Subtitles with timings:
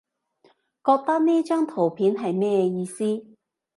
[0.83, 3.05] 覺得呢張圖片係咩意思？